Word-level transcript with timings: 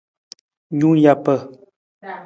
Nung 0.77 0.97
japa. 1.03 1.35